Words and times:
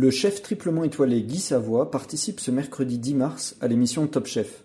Le 0.00 0.12
chef 0.12 0.42
triplement 0.42 0.84
étoilé 0.84 1.22
Guy 1.22 1.40
Savoie 1.40 1.90
participe 1.90 2.38
ce 2.38 2.52
mercredi 2.52 2.98
10 2.98 3.14
mars 3.14 3.56
à 3.60 3.66
l'émission 3.66 4.06
Top 4.06 4.26
Chef. 4.26 4.62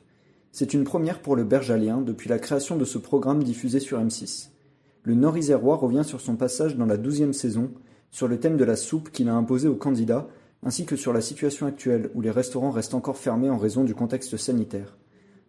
C'est 0.52 0.76
une 0.76 0.84
première 0.84 1.24
pour 1.24 1.36
le 1.36 1.44
Bergalien 1.44 2.02
depuis 2.02 2.30
la 2.30 2.38
création 2.38 2.76
de 2.76 2.86
ce 2.86 3.00
programme 3.00 3.42
diffusé 3.42 3.80
sur 3.80 4.00
M6. 4.00 4.50
Le 5.02 5.16
Nord-Isérois 5.16 5.78
revient 5.78 6.04
sur 6.06 6.22
son 6.22 6.36
passage 6.36 6.78
dans 6.78 6.86
la 6.86 6.98
douzième 6.98 7.34
saison, 7.34 7.72
sur 8.12 8.28
le 8.28 8.40
thème 8.40 8.58
de 8.58 8.64
la 8.64 8.76
soupe 8.76 9.10
qu'il 9.10 9.28
a 9.28 9.34
imposé 9.34 9.68
aux 9.68 9.76
candidats, 9.76 10.28
ainsi 10.62 10.86
que 10.86 10.96
sur 10.96 11.14
la 11.14 11.22
situation 11.22 11.66
actuelle 11.66 12.12
où 12.14 12.22
les 12.22 12.30
restaurants 12.30 12.70
restent 12.70 12.94
encore 12.94 13.18
fermés 13.18 13.50
en 13.50 13.58
raison 13.58 13.84
du 13.84 13.96
contexte 13.96 14.38
sanitaire. 14.38 14.96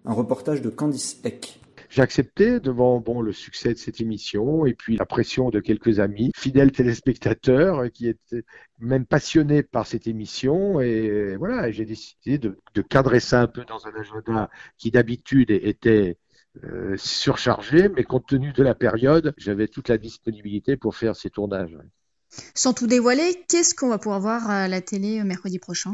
Un 0.07 0.15
reportage 0.15 0.62
de 0.62 0.71
Candice 0.71 1.21
Eck. 1.24 1.60
J'ai 1.95 2.03
accepté 2.03 2.59
devant 2.59 2.98
bon 2.98 3.21
le 3.21 3.33
succès 3.33 3.73
de 3.73 3.79
cette 3.79 4.01
émission 4.01 4.66
et 4.66 4.75
puis 4.75 4.97
la 4.97 5.07
pression 5.07 5.51
de 5.51 5.61
quelques 5.61 6.01
amis, 6.01 6.33
fidèles 6.35 6.73
téléspectateurs 6.73 7.88
qui 7.93 8.09
étaient 8.09 8.43
même 8.80 9.07
passionnés 9.07 9.63
par 9.63 9.87
cette 9.87 10.09
émission 10.09 10.80
et 10.80 11.37
voilà, 11.37 11.71
j'ai 11.71 11.85
décidé 11.85 12.38
de, 12.38 12.59
de, 12.74 12.83
cadrer 12.83 13.21
ça 13.21 13.43
un 13.43 13.46
peu 13.46 13.65
dans 13.65 13.87
un 13.87 13.95
agenda 13.95 14.51
qui 14.77 14.91
d'habitude 14.91 15.52
était 15.52 16.18
euh, 16.65 16.96
surchargé, 16.96 17.88
mais 17.88 18.02
compte 18.02 18.27
tenu 18.27 18.52
de 18.52 18.65
la 18.65 18.74
période, 18.74 19.33
j'avais 19.37 19.68
toute 19.68 19.88
la 19.88 19.96
disponibilité 19.96 20.77
pour 20.77 20.96
faire 20.96 21.15
ces 21.15 21.30
tournages. 21.30 21.79
Sans 22.57 22.73
tout 22.73 22.88
dévoiler, 22.88 23.45
qu'est-ce 23.49 23.73
qu'on 23.73 23.90
va 23.90 23.99
pouvoir 23.99 24.18
voir 24.18 24.51
à 24.51 24.66
la 24.66 24.80
télé 24.80 25.23
mercredi 25.23 25.61
prochain? 25.61 25.93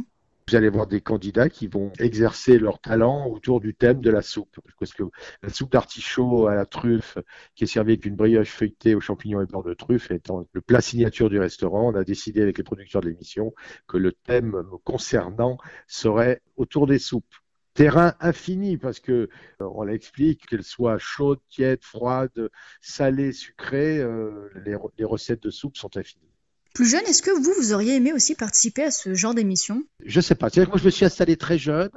Vous 0.51 0.57
allez 0.57 0.69
voir 0.69 0.89
des 0.89 1.01
candidats 1.01 1.49
qui 1.49 1.69
vont 1.69 1.93
exercer 2.01 2.59
leur 2.59 2.81
talent 2.81 3.29
autour 3.29 3.61
du 3.61 3.73
thème 3.73 4.01
de 4.01 4.11
la 4.11 4.21
soupe. 4.21 4.59
Parce 4.81 4.93
que 4.93 5.05
la 5.45 5.49
soupe 5.49 5.71
d'artichaut 5.71 6.49
à 6.49 6.57
la 6.57 6.67
truffe, 6.67 7.19
qui 7.55 7.65
est 7.65 7.67
servie 7.69 7.93
avec 7.93 8.05
une 8.05 8.17
brioche 8.17 8.51
feuilletée 8.51 8.97
aux 8.97 9.01
champignons 9.01 9.41
et 9.41 9.47
beurre 9.47 9.63
de 9.63 9.75
truffe, 9.75 10.11
étant 10.11 10.45
le 10.53 10.61
plat 10.61 10.81
signature 10.81 11.31
du 11.31 11.39
restaurant, 11.39 11.93
on 11.93 11.95
a 11.95 12.03
décidé 12.03 12.43
avec 12.43 12.59
les 12.59 12.65
producteurs 12.65 13.01
de 13.01 13.11
l'émission 13.11 13.55
que 13.87 13.97
le 13.97 14.11
thème 14.11 14.65
concernant 14.83 15.57
serait 15.87 16.43
autour 16.57 16.89
des 16.89 16.99
soupes 16.99 17.33
terrain 17.75 18.15
infini 18.19 18.77
parce 18.77 18.99
que 18.99 19.13
euh, 19.13 19.29
on 19.61 19.85
l'explique 19.85 20.47
qu'elle 20.47 20.65
soit 20.65 20.99
chaude, 20.99 21.39
tiède, 21.49 21.85
froide, 21.85 22.51
salée, 22.81 23.33
sucrée, 23.33 24.01
euh, 24.01 24.51
les, 24.65 24.77
les, 24.99 25.05
recettes 25.05 25.45
de 25.45 25.51
soupe 25.51 25.77
sont 25.77 25.97
infinies. 25.97 26.30
Plus 26.75 26.89
jeune, 26.89 27.05
est-ce 27.07 27.23
que 27.23 27.31
vous, 27.31 27.53
vous 27.59 27.73
auriez 27.73 27.97
aimé 27.97 28.13
aussi 28.13 28.35
participer 28.35 28.85
à 28.85 28.91
ce 28.91 29.15
genre 29.15 29.35
d'émission? 29.35 29.83
Je 30.05 30.21
sais 30.21 30.35
pas. 30.35 30.51
C'est 30.51 30.67
moi, 30.67 30.77
je 30.79 30.85
me 30.85 30.91
suis 30.91 31.05
installé 31.05 31.37
très 31.37 31.59
jeune 31.59 31.91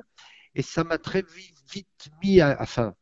et 0.56 0.62
ça 0.62 0.84
m'a 0.84 0.98
très 0.98 1.24
vite, 1.74 1.88
mis 2.24 2.42
à, 2.42 2.58
enfin, 2.60 2.94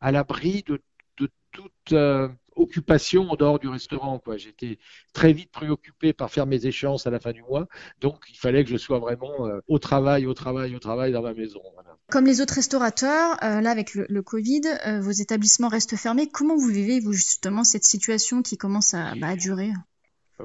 à 0.00 0.10
l'abri 0.10 0.64
de, 0.66 0.80
de, 1.18 1.28
toute 1.52 1.92
euh, 1.92 2.28
occupation 2.56 3.30
en 3.30 3.36
dehors 3.36 3.60
du 3.60 3.68
restaurant. 3.68 4.18
Quoi. 4.18 4.36
J'étais 4.36 4.78
très 5.12 5.32
vite 5.32 5.52
préoccupé 5.52 6.12
par 6.12 6.30
faire 6.30 6.46
mes 6.46 6.66
échéances 6.66 7.06
à 7.06 7.10
la 7.10 7.20
fin 7.20 7.32
du 7.32 7.42
mois. 7.42 7.68
Donc, 8.00 8.24
il 8.28 8.36
fallait 8.36 8.64
que 8.64 8.70
je 8.70 8.76
sois 8.76 8.98
vraiment 8.98 9.46
euh, 9.46 9.60
au 9.68 9.78
travail, 9.78 10.26
au 10.26 10.34
travail, 10.34 10.74
au 10.74 10.80
travail 10.80 11.12
dans 11.12 11.22
ma 11.22 11.32
maison. 11.32 11.60
Voilà. 11.74 11.96
Comme 12.10 12.26
les 12.26 12.40
autres 12.40 12.54
restaurateurs, 12.54 13.36
euh, 13.44 13.60
là, 13.60 13.70
avec 13.70 13.94
le, 13.94 14.06
le 14.08 14.22
Covid, 14.22 14.62
vos 15.00 15.12
établissements 15.12 15.68
restent 15.68 15.96
fermés. 15.96 16.28
Comment 16.28 16.56
vous 16.56 16.68
vivez, 16.68 16.98
vous, 16.98 17.12
justement, 17.12 17.62
cette 17.62 17.84
situation 17.84 18.42
qui 18.42 18.56
commence 18.56 18.94
à, 18.94 19.14
bah, 19.14 19.28
à 19.28 19.36
durer? 19.36 19.70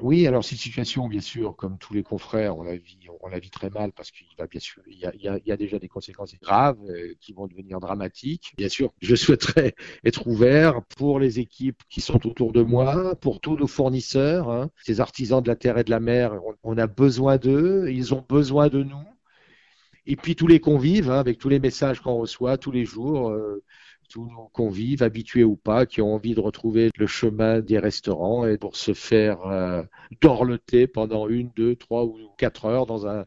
Oui, 0.00 0.26
alors 0.28 0.44
cette 0.44 0.58
situation, 0.58 1.08
bien 1.08 1.20
sûr, 1.20 1.56
comme 1.56 1.76
tous 1.76 1.94
les 1.94 2.04
confrères, 2.04 2.56
on 2.56 2.62
la 2.62 2.76
vit, 2.76 3.08
on 3.22 3.28
la 3.28 3.40
vit 3.40 3.50
très 3.50 3.70
mal 3.70 3.90
parce 3.92 4.12
qu'il 4.12 4.28
va 4.38 4.46
bien 4.46 4.60
sûr, 4.60 4.82
il 4.86 4.96
y 4.96 5.04
a, 5.04 5.12
il 5.16 5.42
y 5.44 5.50
a, 5.50 5.56
déjà 5.56 5.80
des 5.80 5.88
conséquences 5.88 6.34
graves 6.40 6.78
euh, 6.88 7.14
qui 7.20 7.32
vont 7.32 7.48
devenir 7.48 7.80
dramatiques. 7.80 8.52
Bien 8.56 8.68
sûr, 8.68 8.92
je 9.02 9.16
souhaiterais 9.16 9.74
être 10.04 10.28
ouvert 10.28 10.84
pour 10.96 11.18
les 11.18 11.40
équipes 11.40 11.82
qui 11.88 12.00
sont 12.00 12.24
autour 12.24 12.52
de 12.52 12.62
moi, 12.62 13.16
pour 13.16 13.40
tous 13.40 13.56
nos 13.56 13.66
fournisseurs, 13.66 14.48
hein, 14.48 14.70
ces 14.84 15.00
artisans 15.00 15.42
de 15.42 15.48
la 15.48 15.56
terre 15.56 15.76
et 15.76 15.84
de 15.84 15.90
la 15.90 16.00
mer. 16.00 16.38
On, 16.46 16.54
on 16.62 16.78
a 16.78 16.86
besoin 16.86 17.36
d'eux, 17.36 17.90
ils 17.90 18.14
ont 18.14 18.24
besoin 18.28 18.68
de 18.68 18.84
nous. 18.84 19.04
Et 20.06 20.14
puis 20.14 20.36
tous 20.36 20.46
les 20.46 20.60
convives, 20.60 21.10
hein, 21.10 21.18
avec 21.18 21.38
tous 21.38 21.48
les 21.48 21.58
messages 21.58 22.00
qu'on 22.00 22.14
reçoit 22.14 22.58
tous 22.58 22.70
les 22.70 22.84
jours. 22.84 23.30
Euh, 23.30 23.64
tous 24.10 24.26
nos 24.26 24.48
convives, 24.52 25.02
habitués 25.02 25.44
ou 25.44 25.56
pas, 25.56 25.86
qui 25.86 26.02
ont 26.02 26.14
envie 26.14 26.34
de 26.34 26.40
retrouver 26.40 26.90
le 26.96 27.06
chemin 27.06 27.60
des 27.60 27.78
restaurants 27.78 28.46
et 28.46 28.58
pour 28.58 28.76
se 28.76 28.92
faire 28.92 29.46
euh, 29.46 29.82
pendant 30.92 31.28
une, 31.28 31.50
deux, 31.56 31.76
trois 31.76 32.04
ou 32.04 32.18
quatre 32.36 32.64
heures 32.66 32.86
dans 32.86 33.06
un 33.06 33.24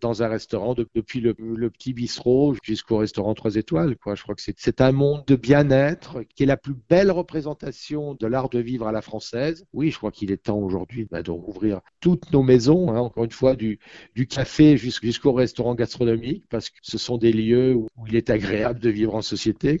dans 0.00 0.22
un 0.22 0.28
restaurant, 0.28 0.74
de, 0.74 0.86
depuis 0.94 1.20
le, 1.20 1.34
petit 1.70 1.92
bistrot 1.92 2.54
jusqu'au 2.62 2.98
restaurant 2.98 3.34
trois 3.34 3.56
étoiles. 3.56 3.96
Je 4.14 4.22
crois 4.22 4.34
que 4.34 4.42
c'est 4.42 4.80
un 4.80 4.92
monde 4.92 5.24
de 5.26 5.36
bien-être 5.36 6.22
qui 6.34 6.42
est 6.42 6.46
la 6.46 6.56
plus 6.56 6.74
belle 6.88 7.10
représentation 7.10 8.14
de 8.14 8.26
l'art 8.26 8.48
de 8.48 8.58
vivre 8.58 8.86
à 8.86 8.92
la 8.92 9.00
française. 9.00 9.64
Oui, 9.72 9.90
je 9.90 9.96
crois 9.96 10.10
qu'il 10.10 10.30
est 10.30 10.42
temps 10.44 10.58
aujourd'hui 10.58 11.06
bah, 11.10 11.22
de 11.22 11.30
rouvrir 11.30 11.80
toutes 12.00 12.30
nos 12.32 12.42
maisons, 12.42 12.90
hein, 12.90 13.00
encore 13.00 13.24
une 13.24 13.30
fois, 13.30 13.56
du, 13.56 13.78
du 14.14 14.26
café 14.26 14.76
jusqu'au 14.76 15.32
restaurant 15.32 15.74
gastronomique, 15.74 16.44
parce 16.50 16.70
que 16.70 16.76
ce 16.82 16.98
sont 16.98 17.16
des 17.16 17.32
lieux 17.32 17.74
où 17.74 17.88
il 18.06 18.16
est 18.16 18.30
agréable 18.30 18.80
de 18.80 18.90
vivre 18.90 19.14
en 19.14 19.22
société. 19.22 19.80